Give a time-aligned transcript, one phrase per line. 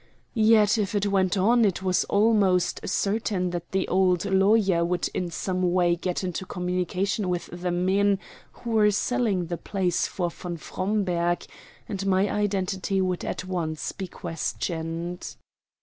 [0.33, 5.29] Yet if it went on it was almost certain that the old lawyer would in
[5.29, 8.17] some way get into communication with the men
[8.51, 11.45] who were selling the place for von Fromberg,
[11.87, 15.35] and my identity would at once be questioned.